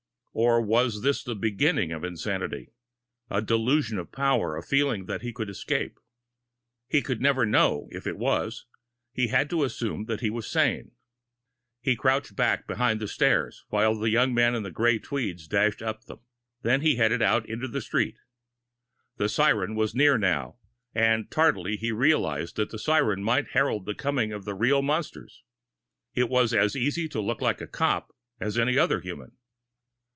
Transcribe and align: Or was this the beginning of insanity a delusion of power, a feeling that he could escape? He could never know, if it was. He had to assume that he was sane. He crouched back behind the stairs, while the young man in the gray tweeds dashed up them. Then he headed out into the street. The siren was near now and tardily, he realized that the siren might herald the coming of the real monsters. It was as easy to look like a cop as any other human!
Or 0.33 0.61
was 0.61 1.01
this 1.01 1.25
the 1.25 1.35
beginning 1.35 1.91
of 1.91 2.05
insanity 2.05 2.71
a 3.29 3.41
delusion 3.41 3.97
of 3.97 4.13
power, 4.13 4.55
a 4.55 4.63
feeling 4.63 5.05
that 5.07 5.23
he 5.23 5.33
could 5.33 5.49
escape? 5.49 5.99
He 6.87 7.01
could 7.01 7.19
never 7.19 7.45
know, 7.45 7.89
if 7.91 8.07
it 8.07 8.15
was. 8.17 8.65
He 9.11 9.27
had 9.27 9.49
to 9.49 9.65
assume 9.65 10.05
that 10.05 10.21
he 10.21 10.29
was 10.29 10.47
sane. 10.47 10.91
He 11.81 11.97
crouched 11.97 12.33
back 12.37 12.65
behind 12.65 13.01
the 13.01 13.09
stairs, 13.09 13.65
while 13.67 13.93
the 13.93 14.09
young 14.09 14.33
man 14.33 14.55
in 14.55 14.63
the 14.63 14.71
gray 14.71 14.99
tweeds 14.99 15.49
dashed 15.49 15.81
up 15.81 16.05
them. 16.05 16.21
Then 16.61 16.79
he 16.79 16.95
headed 16.95 17.21
out 17.21 17.45
into 17.49 17.67
the 17.67 17.81
street. 17.81 18.15
The 19.17 19.27
siren 19.27 19.75
was 19.75 19.93
near 19.93 20.17
now 20.17 20.55
and 20.95 21.29
tardily, 21.29 21.75
he 21.75 21.91
realized 21.91 22.55
that 22.55 22.69
the 22.69 22.79
siren 22.79 23.21
might 23.21 23.49
herald 23.49 23.85
the 23.85 23.93
coming 23.93 24.31
of 24.31 24.45
the 24.45 24.55
real 24.55 24.81
monsters. 24.81 25.43
It 26.15 26.29
was 26.29 26.53
as 26.53 26.77
easy 26.77 27.09
to 27.09 27.19
look 27.19 27.41
like 27.41 27.59
a 27.59 27.67
cop 27.67 28.15
as 28.39 28.57
any 28.57 28.77
other 28.77 29.01
human! 29.01 29.33